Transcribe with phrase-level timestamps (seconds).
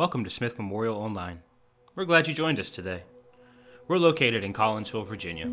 [0.00, 1.42] Welcome to Smith Memorial Online.
[1.94, 3.02] We're glad you joined us today.
[3.86, 5.52] We're located in Collinsville, Virginia.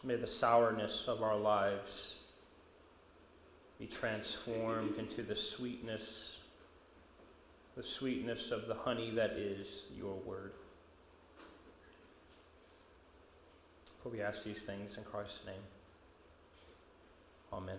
[0.03, 2.15] May the sourness of our lives
[3.79, 6.37] be transformed into the sweetness,
[7.75, 10.51] the sweetness of the honey that is your word.
[14.01, 15.55] For we ask these things in Christ's name.
[17.51, 17.77] Amen.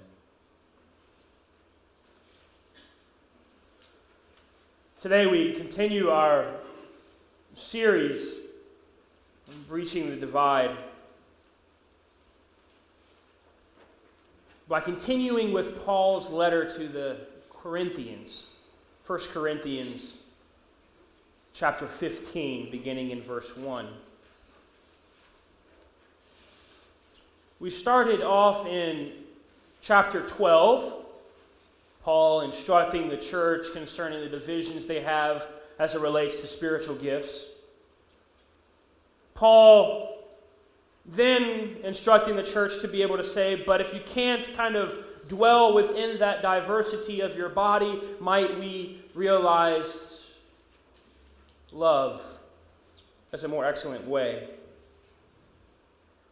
[5.00, 6.46] Today we continue our
[7.54, 8.38] series,
[9.68, 10.76] Breaching the Divide.
[14.68, 17.18] by continuing with Paul's letter to the
[17.50, 18.46] Corinthians,
[19.06, 20.16] 1 Corinthians
[21.52, 23.86] chapter 15, beginning in verse 1.
[27.60, 29.12] We started off in
[29.82, 31.04] chapter 12,
[32.02, 35.46] Paul instructing the church concerning the divisions they have
[35.78, 37.44] as it relates to spiritual gifts.
[39.34, 40.18] Paul
[41.04, 44.94] then instructing the church to be able to say, but if you can't kind of
[45.28, 50.22] dwell within that diversity of your body, might we realize
[51.72, 52.22] love
[53.32, 54.48] as a more excellent way?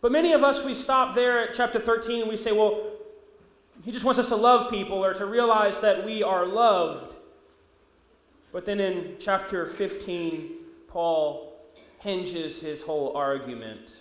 [0.00, 2.82] But many of us, we stop there at chapter 13 and we say, well,
[3.84, 7.14] he just wants us to love people or to realize that we are loved.
[8.52, 10.50] But then in chapter 15,
[10.88, 11.56] Paul
[12.00, 13.92] hinges his whole argument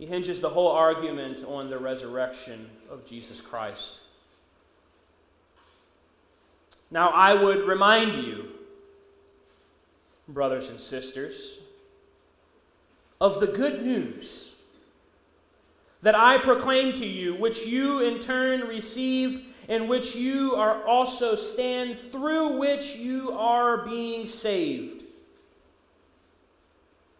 [0.00, 3.94] he hinges the whole argument on the resurrection of Jesus Christ.
[6.90, 8.48] Now, I would remind you,
[10.28, 11.58] brothers and sisters,
[13.20, 14.52] of the good news
[16.02, 21.36] that I proclaim to you, which you in turn received, and which you are also
[21.36, 25.00] stand, through which you are being saved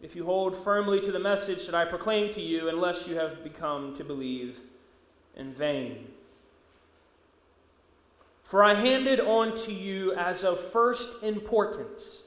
[0.03, 3.45] if you hold firmly to the message that I proclaim to you, unless you have
[3.45, 4.57] become to believe
[5.37, 6.09] in vain.
[8.45, 12.23] For I handed on to you as of first importance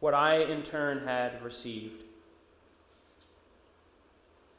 [0.00, 2.02] what I in turn had received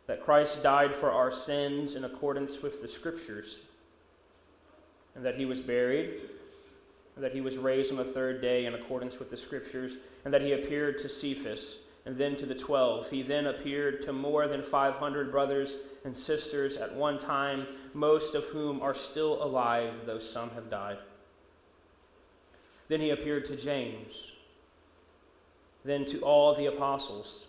[0.07, 3.59] that Christ died for our sins in accordance with the Scriptures,
[5.13, 6.21] and that he was buried
[7.15, 10.33] and that he was raised on the third day in accordance with the Scriptures, and
[10.33, 13.07] that he appeared to Cephas, and then to the twelve.
[13.11, 18.45] He then appeared to more than 500 brothers and sisters at one time, most of
[18.45, 20.97] whom are still alive, though some have died.
[22.87, 24.31] Then he appeared to James,
[25.85, 27.45] then to all the apostles.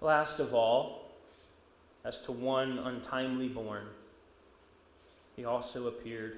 [0.00, 1.12] Last of all,
[2.04, 3.86] as to one untimely born,
[5.36, 6.36] he also appeared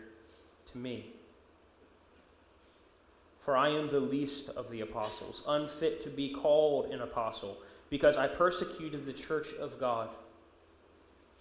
[0.72, 1.06] to me.
[3.44, 7.56] For I am the least of the apostles, unfit to be called an apostle,
[7.88, 10.08] because I persecuted the church of God.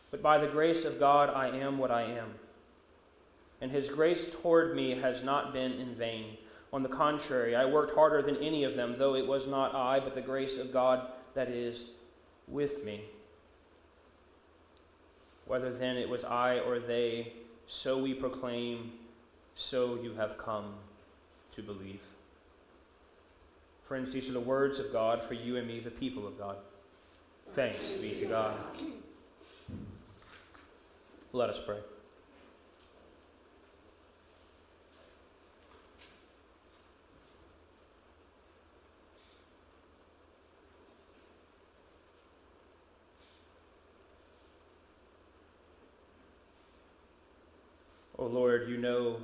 [0.10, 2.36] But by the grace of God, I am what I am.
[3.62, 6.38] And his grace toward me has not been in vain.
[6.72, 10.00] On the contrary, I worked harder than any of them, though it was not I,
[10.00, 11.82] but the grace of God that is
[12.48, 13.02] with me.
[15.46, 17.34] Whether then it was I or they,
[17.68, 18.94] so we proclaim,
[19.56, 20.74] so you have come
[21.56, 22.02] to believe.
[23.88, 26.58] Friends, these are the words of God for you and me, the people of God.
[27.56, 28.56] Thanks be to God.
[31.34, 31.78] Let us pray.
[48.20, 49.16] Oh Lord, you know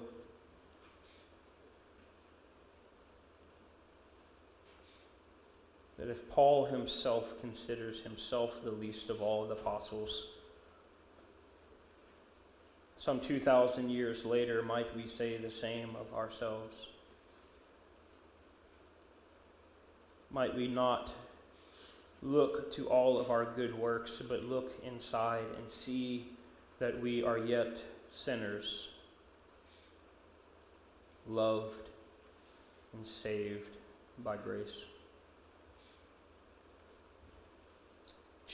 [5.97, 10.27] that if Paul himself considers himself the least of all the apostles,
[12.97, 16.87] some 2,000 years later, might we say the same of ourselves?
[20.31, 21.13] Might we not
[22.23, 26.25] look to all of our good works, but look inside and see
[26.79, 27.77] that we are yet
[28.13, 28.89] sinners,
[31.27, 31.89] loved
[32.93, 33.77] and saved
[34.23, 34.83] by grace.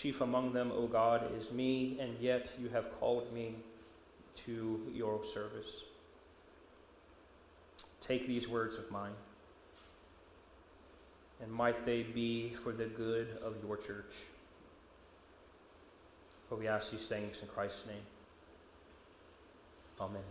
[0.01, 3.53] Chief among them, O God, is me, and yet you have called me
[4.47, 5.83] to your service.
[8.01, 9.11] Take these words of mine,
[11.39, 14.15] and might they be for the good of your church.
[16.49, 17.95] For we ask these things in Christ's name.
[19.99, 20.23] Amen.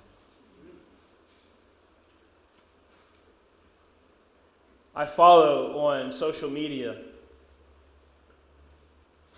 [4.96, 6.96] I follow on social media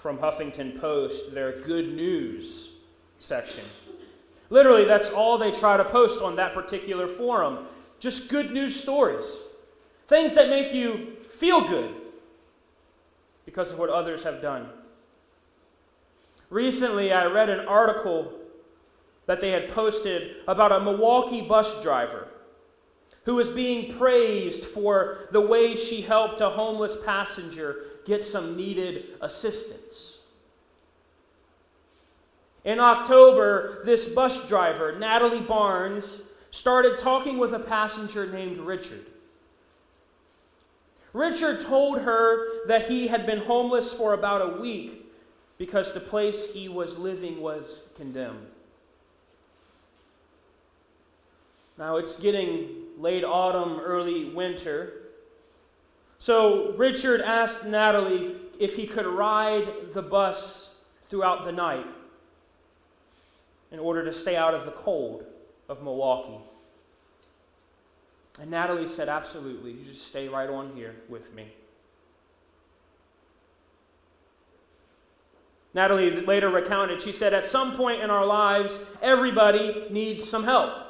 [0.02, 2.72] from Huffington Post their good news
[3.20, 3.62] section.
[4.50, 7.66] Literally, that's all they try to post on that particular forum.
[8.00, 9.44] Just good news stories.
[10.08, 11.94] Things that make you feel good
[13.44, 14.69] because of what others have done.
[16.50, 18.32] Recently, I read an article
[19.26, 22.26] that they had posted about a Milwaukee bus driver
[23.25, 29.04] who was being praised for the way she helped a homeless passenger get some needed
[29.20, 30.20] assistance.
[32.64, 39.04] In October, this bus driver, Natalie Barnes, started talking with a passenger named Richard.
[41.12, 45.12] Richard told her that he had been homeless for about a week
[45.58, 48.46] because the place he was living was condemned.
[51.78, 52.69] Now it's getting
[52.99, 55.01] late autumn, early winter.
[56.22, 60.72] So Richard asked Natalie if he could ride the bus
[61.06, 61.84] throughout the night
[63.72, 65.24] in order to stay out of the cold
[65.69, 66.38] of Milwaukee.
[68.40, 69.72] And Natalie said, Absolutely.
[69.72, 71.48] You just stay right on here with me.
[75.75, 80.82] Natalie later recounted, she said, At some point in our lives, everybody needs some help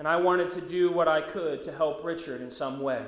[0.00, 3.02] and I wanted to do what I could to help Richard in some way.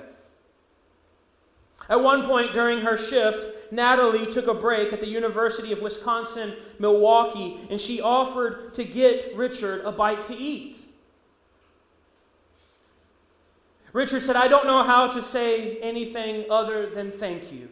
[1.88, 6.54] At one point during her shift, Natalie took a break at the University of Wisconsin
[6.78, 10.78] Milwaukee and she offered to get Richard a bite to eat.
[13.92, 17.68] Richard said, I don't know how to say anything other than thank you.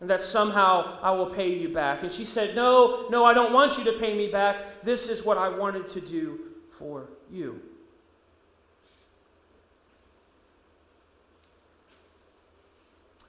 [0.00, 2.02] And that somehow I will pay you back.
[2.02, 4.82] And she said, No, no, I don't want you to pay me back.
[4.82, 6.40] This is what I wanted to do
[6.76, 7.62] for you.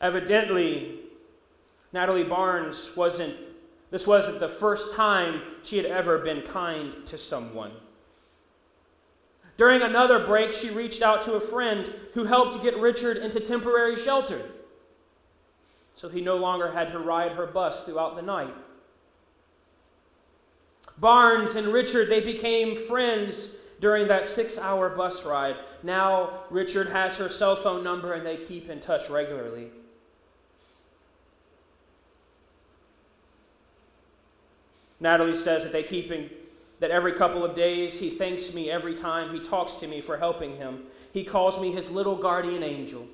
[0.04, 1.00] Evidently,
[1.94, 3.36] Natalie Barnes wasn't,
[3.90, 7.72] this wasn't the first time she had ever been kind to someone.
[9.58, 13.96] During another break, she reached out to a friend who helped get Richard into temporary
[13.96, 14.42] shelter
[15.96, 18.54] so he no longer had to ride her bus throughout the night.
[20.98, 25.56] Barnes and Richard, they became friends during that six hour bus ride.
[25.82, 29.70] Now, Richard has her cell phone number and they keep in touch regularly.
[35.00, 36.30] Natalie says that they keep him,
[36.80, 40.18] that every couple of days he thanks me every time he talks to me for
[40.18, 40.84] helping him.
[41.12, 43.08] He calls me his little guardian angel.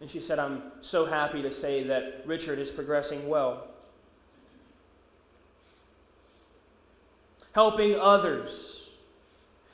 [0.00, 3.66] And she said, I'm so happy to say that Richard is progressing well.
[7.52, 8.88] helping others.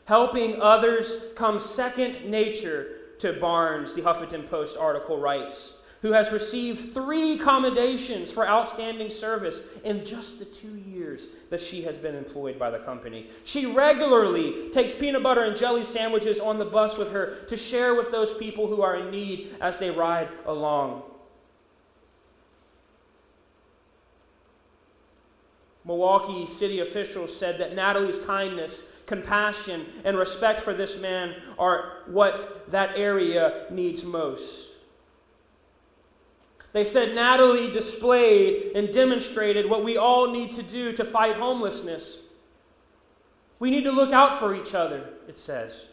[0.07, 5.73] Helping others comes second nature to Barnes, the Huffington Post article writes,
[6.03, 11.83] who has received three commendations for outstanding service in just the two years that she
[11.83, 13.29] has been employed by the company.
[13.45, 17.95] She regularly takes peanut butter and jelly sandwiches on the bus with her to share
[17.95, 21.03] with those people who are in need as they ride along.
[25.85, 32.71] Milwaukee city officials said that Natalie's kindness compassion, and respect for this man are what
[32.71, 34.66] that area needs most.
[36.77, 42.19] They said Natalie displayed and demonstrated what we all need to do to fight homelessness.
[43.59, 45.87] We need to look out for each other, it says.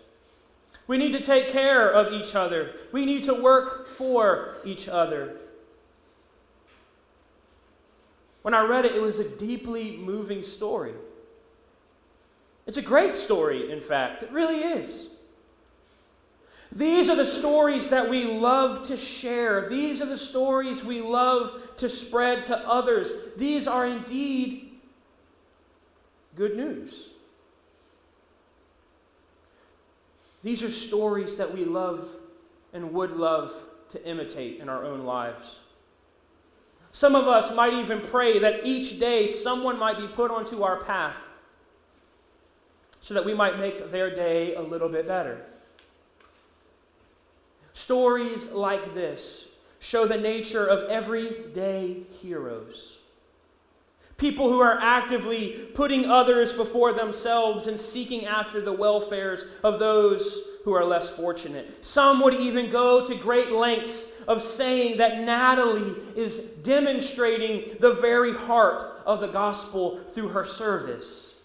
[0.85, 2.73] We need to take care of each other.
[2.91, 5.37] We need to work for each other.
[8.41, 10.95] When I read it, it was a deeply moving story.
[12.67, 14.21] It's a great story, in fact.
[14.21, 15.12] It really is.
[16.75, 19.69] These are the stories that we love to share.
[19.69, 23.11] These are the stories we love to spread to others.
[23.37, 24.71] These are indeed
[26.35, 27.09] good news.
[30.43, 32.07] These are stories that we love
[32.73, 33.53] and would love
[33.91, 35.59] to imitate in our own lives.
[36.91, 40.83] Some of us might even pray that each day someone might be put onto our
[40.83, 41.17] path
[43.01, 45.45] so that we might make their day a little bit better.
[47.83, 49.49] Stories like this
[49.79, 52.93] show the nature of everyday heroes.
[54.15, 60.45] People who are actively putting others before themselves and seeking after the welfares of those
[60.63, 61.83] who are less fortunate.
[61.83, 68.33] Some would even go to great lengths of saying that Natalie is demonstrating the very
[68.33, 71.35] heart of the gospel through her service.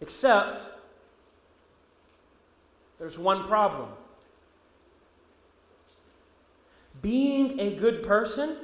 [0.00, 0.72] Except,
[3.02, 3.88] there's one problem.
[7.02, 8.58] Being a good person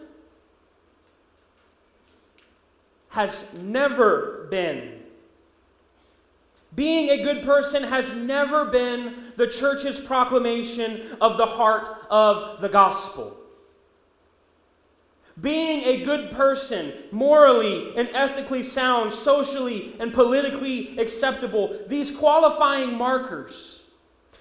[3.08, 5.00] has never been
[6.72, 12.68] being a good person has never been the church's proclamation of the heart of the
[12.68, 13.36] gospel.
[15.40, 23.77] Being a good person, morally and ethically sound, socially and politically acceptable, these qualifying markers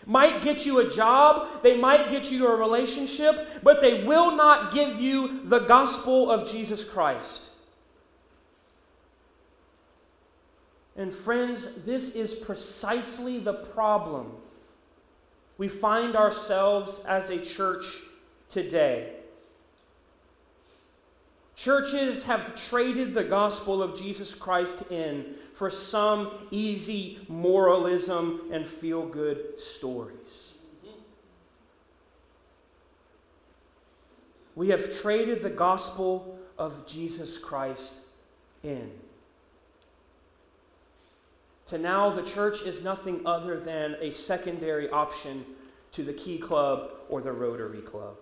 [0.08, 4.74] might get you a job, they might get you a relationship, but they will not
[4.74, 7.42] give you the gospel of Jesus Christ.
[10.96, 14.32] And friends, this is precisely the problem
[15.58, 17.86] we find ourselves as a church
[18.50, 19.14] today.
[21.56, 29.08] Churches have traded the gospel of Jesus Christ in for some easy moralism and feel
[29.08, 30.54] good stories.
[34.56, 37.96] We have traded the gospel of Jesus Christ
[38.62, 38.92] in
[41.66, 45.44] to now the church is nothing other than a secondary option
[45.92, 48.16] to the Key Club or the Rotary Club.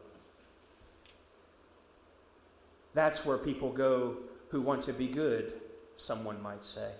[2.93, 4.15] That's where people go
[4.49, 5.53] who want to be good,
[5.97, 6.91] someone might say.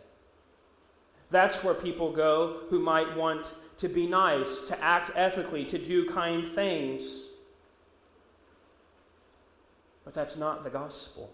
[1.32, 6.10] That's where people go who might want to be nice, to act ethically, to do
[6.10, 7.26] kind things.
[10.04, 11.32] But that's not the gospel.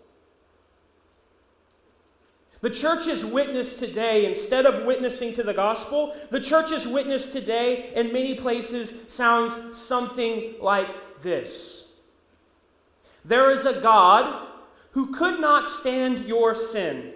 [2.61, 8.13] The church's witness today, instead of witnessing to the gospel, the church's witness today in
[8.13, 10.87] many places sounds something like
[11.23, 11.87] this
[13.25, 14.47] There is a God
[14.91, 17.13] who could not stand your sin.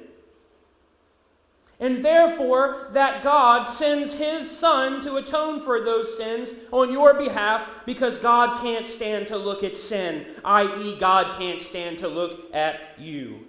[1.79, 7.67] And therefore, that God sends his Son to atone for those sins on your behalf
[7.85, 12.79] because God can't stand to look at sin, i.e., God can't stand to look at
[12.97, 13.41] you.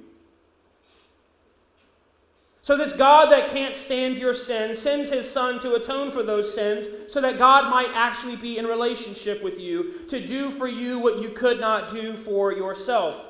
[2.62, 6.52] So, this God that can't stand your sin sends his Son to atone for those
[6.52, 10.98] sins so that God might actually be in relationship with you to do for you
[10.98, 13.24] what you could not do for yourself.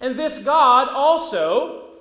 [0.00, 1.91] And this God also,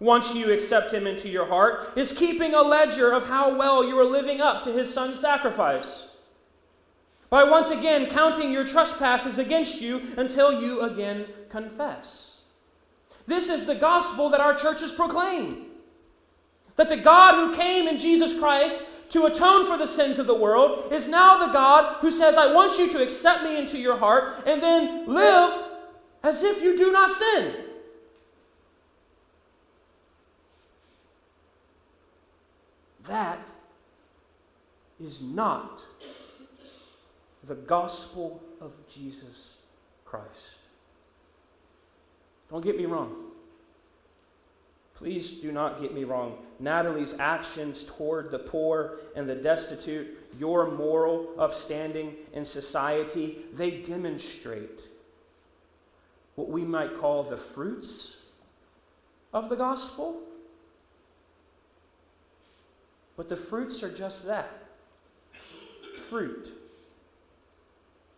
[0.00, 3.98] once you accept him into your heart, is keeping a ledger of how well you
[3.98, 6.08] are living up to his Son's sacrifice.
[7.30, 12.38] By once again counting your trespasses against you until you again confess.
[13.26, 15.66] This is the gospel that our churches proclaim.
[16.76, 20.34] That the God who came in Jesus Christ to atone for the sins of the
[20.34, 23.98] world is now the God who says, I want you to accept me into your
[23.98, 25.64] heart and then live
[26.22, 27.54] as if you do not sin.
[33.08, 33.40] That
[35.02, 35.80] is not
[37.46, 39.56] the gospel of Jesus
[40.04, 40.56] Christ.
[42.50, 43.14] Don't get me wrong.
[44.94, 46.38] Please do not get me wrong.
[46.58, 54.82] Natalie's actions toward the poor and the destitute, your moral upstanding in society, they demonstrate
[56.34, 58.16] what we might call the fruits
[59.32, 60.20] of the gospel.
[63.18, 64.48] But the fruits are just that
[66.08, 66.52] fruit.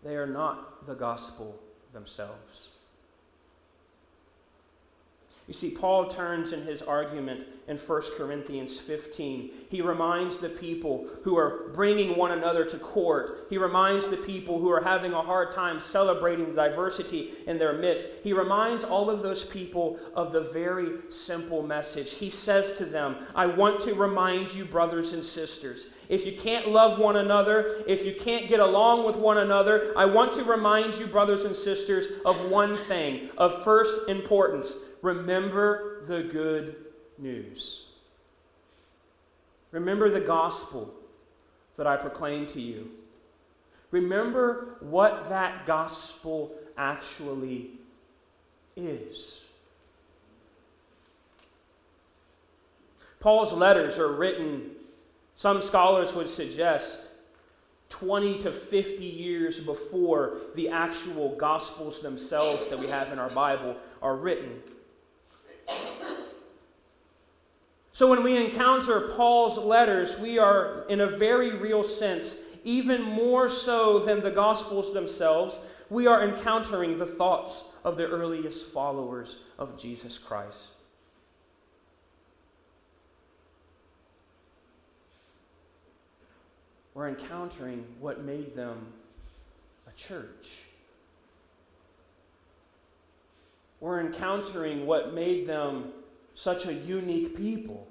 [0.04, 1.58] They are not the gospel
[1.94, 2.68] themselves.
[5.50, 9.50] You see, Paul turns in his argument in 1 Corinthians 15.
[9.68, 13.48] He reminds the people who are bringing one another to court.
[13.50, 17.72] He reminds the people who are having a hard time celebrating the diversity in their
[17.72, 18.06] midst.
[18.22, 22.12] He reminds all of those people of the very simple message.
[22.12, 26.68] He says to them, I want to remind you, brothers and sisters, if you can't
[26.68, 30.94] love one another, if you can't get along with one another, I want to remind
[30.94, 36.76] you, brothers and sisters, of one thing of first importance remember the good
[37.18, 37.86] news.
[39.72, 40.92] Remember the gospel
[41.76, 42.90] that I proclaim to you.
[43.90, 47.70] Remember what that gospel actually
[48.76, 49.42] is.
[53.20, 54.70] Paul's letters are written,
[55.36, 57.06] some scholars would suggest,
[57.90, 63.76] 20 to 50 years before the actual gospels themselves that we have in our Bible
[64.00, 64.62] are written.
[67.92, 73.48] So when we encounter Paul's letters, we are, in a very real sense, even more
[73.50, 75.58] so than the Gospels themselves,
[75.90, 80.56] we are encountering the thoughts of the earliest followers of Jesus Christ.
[86.94, 88.94] We're encountering what made them
[89.86, 90.69] a church.
[93.80, 95.92] We're encountering what made them
[96.34, 97.86] such a unique people.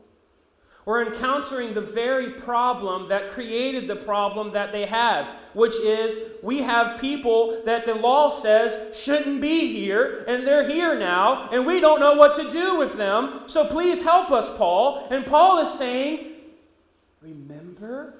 [0.86, 6.62] We're encountering the very problem that created the problem that they have, which is we
[6.62, 11.80] have people that the law says shouldn't be here, and they're here now, and we
[11.80, 13.44] don't know what to do with them.
[13.48, 15.08] So please help us, Paul.
[15.12, 16.28] And Paul is saying,
[17.22, 18.16] Remember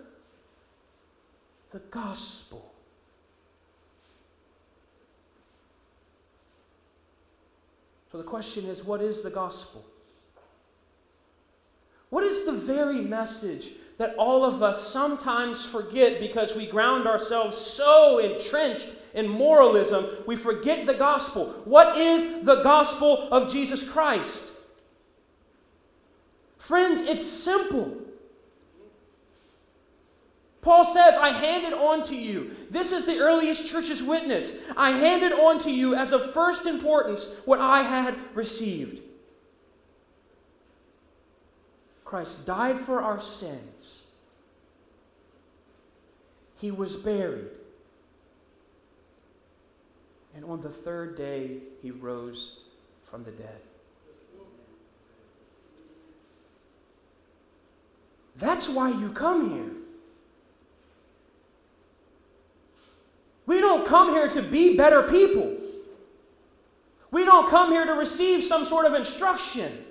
[1.72, 2.69] the gospel.
[8.12, 9.86] So the question is, what is the gospel?
[12.10, 17.58] What is the very message that all of us sometimes forget because we ground ourselves
[17.58, 21.48] so entrenched in moralism, we forget the gospel?
[21.66, 24.44] What is the gospel of Jesus Christ?
[26.58, 27.98] Friends, it's simple.
[30.62, 32.56] Paul says, I handed on to you.
[32.70, 34.58] This is the earliest church's witness.
[34.76, 39.02] I handed on to you as of first importance what I had received.
[42.04, 44.04] Christ died for our sins.
[46.58, 47.48] He was buried.
[50.36, 52.58] And on the third day, he rose
[53.10, 53.62] from the dead.
[58.36, 59.72] That's why you come here.
[63.46, 65.58] We don't come here to be better people.
[67.12, 69.86] We don't come here to receive some sort of instruction.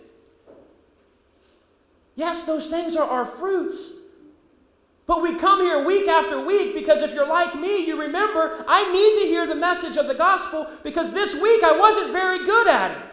[2.15, 3.93] Yes, those things are our fruits.
[5.07, 8.93] But we come here week after week because if you're like me, you remember I
[8.93, 12.69] need to hear the message of the gospel because this week I wasn't very good
[12.69, 13.09] at it.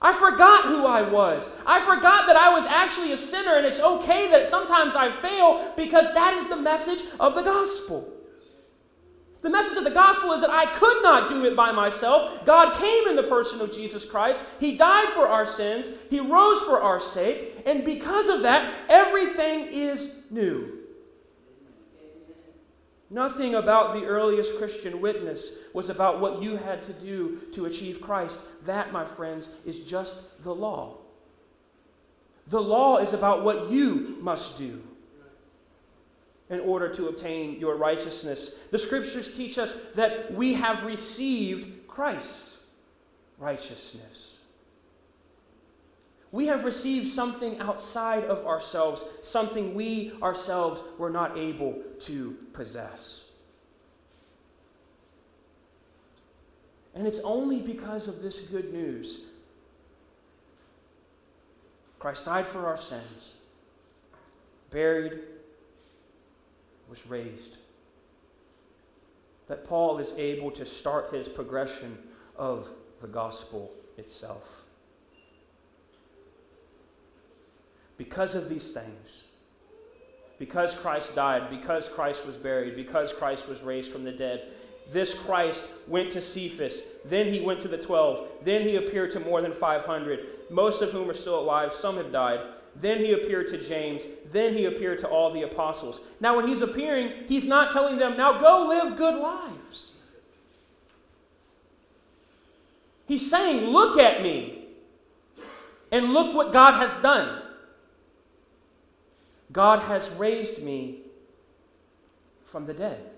[0.00, 1.48] I forgot who I was.
[1.64, 5.72] I forgot that I was actually a sinner, and it's okay that sometimes I fail
[5.76, 8.12] because that is the message of the gospel.
[9.42, 12.44] The message of the gospel is that I could not do it by myself.
[12.46, 14.40] God came in the person of Jesus Christ.
[14.60, 15.86] He died for our sins.
[16.08, 17.60] He rose for our sake.
[17.66, 20.78] And because of that, everything is new.
[23.10, 28.00] Nothing about the earliest Christian witness was about what you had to do to achieve
[28.00, 28.40] Christ.
[28.64, 30.98] That, my friends, is just the law.
[32.46, 34.82] The law is about what you must do
[36.52, 38.54] in order to obtain your righteousness.
[38.70, 42.58] The scriptures teach us that we have received Christ's
[43.38, 44.38] righteousness.
[46.30, 53.24] We have received something outside of ourselves, something we ourselves were not able to possess.
[56.94, 59.20] And it's only because of this good news.
[61.98, 63.36] Christ died for our sins,
[64.70, 65.20] buried,
[66.92, 67.56] was raised.
[69.48, 71.96] That Paul is able to start his progression
[72.36, 72.68] of
[73.00, 74.64] the gospel itself.
[77.96, 79.24] Because of these things,
[80.38, 84.48] because Christ died, because Christ was buried, because Christ was raised from the dead,
[84.92, 86.82] this Christ went to Cephas.
[87.06, 88.28] Then he went to the 12.
[88.44, 91.72] Then he appeared to more than 500, most of whom are still alive.
[91.72, 92.40] Some have died.
[92.76, 94.02] Then he appeared to James.
[94.32, 96.00] Then he appeared to all the apostles.
[96.20, 99.90] Now, when he's appearing, he's not telling them, now go live good lives.
[103.06, 104.66] He's saying, look at me.
[105.90, 107.42] And look what God has done.
[109.52, 111.00] God has raised me
[112.46, 113.10] from the dead.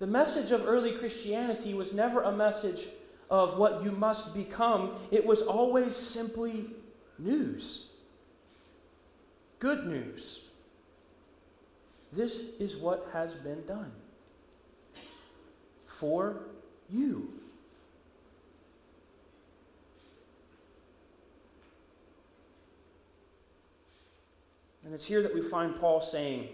[0.00, 2.86] The message of early Christianity was never a message
[3.32, 6.66] of what you must become, it was always simply
[7.18, 7.86] news.
[9.58, 10.42] Good news.
[12.12, 13.90] This is what has been done
[15.86, 16.40] for
[16.90, 17.32] you.
[24.84, 26.48] And it's here that we find Paul saying,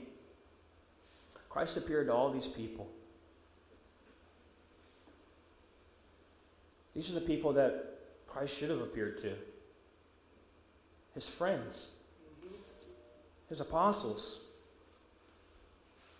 [1.48, 2.86] Christ appeared to all these people.
[6.98, 9.32] These are the people that Christ should have appeared to.
[11.14, 11.90] His friends,
[13.48, 14.40] his apostles,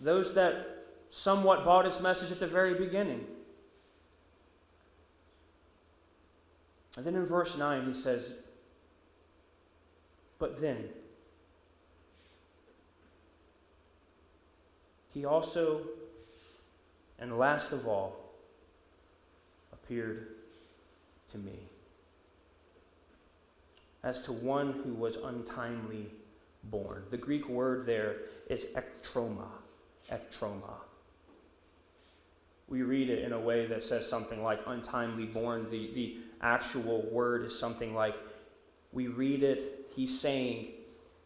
[0.01, 3.27] those that somewhat bought his message at the very beginning.
[6.97, 8.35] And then in verse 9, he says,
[10.39, 10.91] But then,
[15.13, 15.81] he also,
[17.19, 18.15] and last of all,
[19.73, 20.38] appeared
[21.33, 21.59] to me.
[24.03, 26.07] As to one who was untimely
[26.65, 27.05] born.
[27.11, 28.17] The Greek word there
[28.49, 29.49] is ektroma.
[30.11, 30.75] Ektroma.
[32.69, 35.71] We read it in a way that says something like untimely born.
[35.71, 38.15] The, the actual word is something like,
[38.93, 40.69] we read it, he's saying,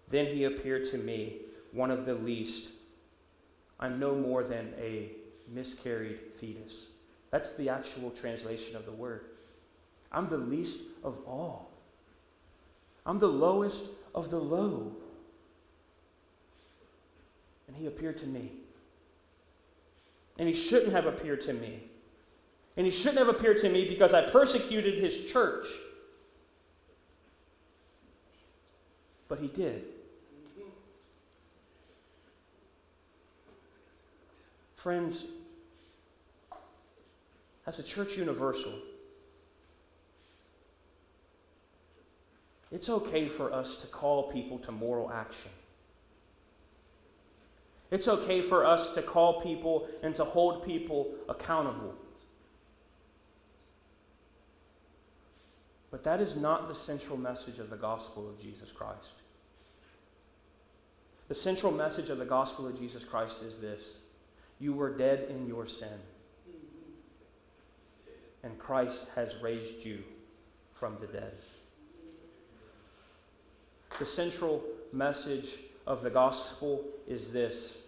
[0.08, 1.38] Then he appeared to me,
[1.72, 2.70] one of the least.
[3.80, 5.10] I'm no more than a
[5.52, 6.86] miscarried fetus.
[7.30, 9.24] That's the actual translation of the word.
[10.12, 11.70] I'm the least of all.
[13.06, 14.92] I'm the lowest of the low.
[17.66, 18.52] And he appeared to me.
[20.38, 21.84] And he shouldn't have appeared to me.
[22.76, 25.66] And he shouldn't have appeared to me because I persecuted his church.
[29.28, 29.84] But he did.
[34.76, 35.26] Friends,
[37.66, 38.72] as a church universal,
[42.72, 45.50] It's okay for us to call people to moral action.
[47.90, 51.94] It's okay for us to call people and to hold people accountable.
[55.90, 59.20] But that is not the central message of the gospel of Jesus Christ.
[61.28, 64.00] The central message of the gospel of Jesus Christ is this
[64.58, 66.00] You were dead in your sin,
[68.42, 69.98] and Christ has raised you
[70.72, 71.34] from the dead
[74.02, 75.46] the central message
[75.86, 77.82] of the gospel is this.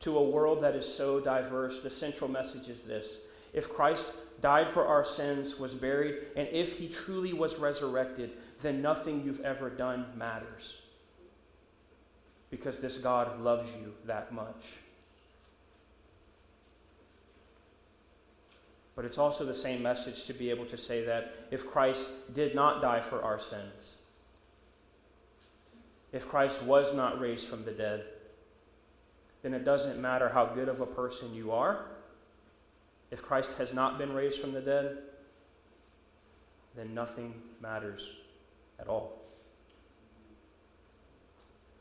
[0.00, 3.20] To a world that is so diverse, the central message is this.
[3.54, 8.82] If Christ died for our sins, was buried, and if he truly was resurrected, then
[8.82, 10.82] nothing you've ever done matters.
[12.50, 14.74] Because this God loves you that much.
[18.96, 22.54] But it's also the same message to be able to say that if Christ did
[22.54, 23.96] not die for our sins,
[26.12, 28.04] if Christ was not raised from the dead,
[29.42, 31.84] then it doesn't matter how good of a person you are.
[33.10, 34.98] If Christ has not been raised from the dead,
[36.74, 38.10] then nothing matters
[38.80, 39.20] at all.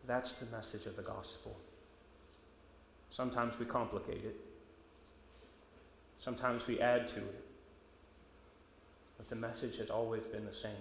[0.05, 1.57] That's the message of the gospel.
[3.09, 4.44] Sometimes we complicate it.
[6.25, 7.45] Sometimes we add to it.
[9.15, 10.71] But the message has always been the same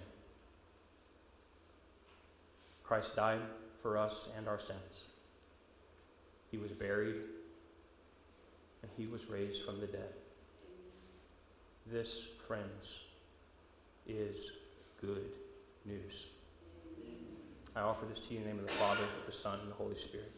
[2.83, 3.41] Christ died
[3.81, 5.05] for us and our sins.
[6.49, 7.15] He was buried,
[8.81, 10.13] and he was raised from the dead.
[11.91, 12.99] This, friends,
[14.07, 14.51] is
[15.01, 15.25] good
[15.83, 16.25] news.
[17.75, 19.75] I offer this to you in the name of the Father, the Son, and the
[19.75, 20.31] Holy Spirit.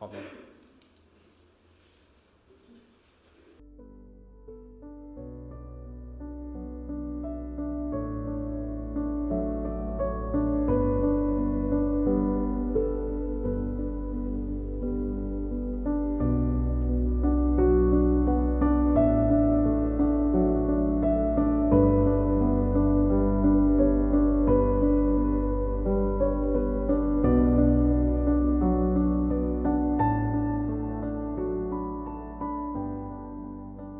[0.00, 0.22] Amen.